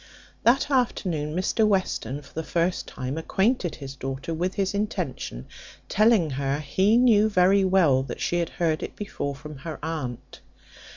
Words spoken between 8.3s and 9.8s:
had heard it before from her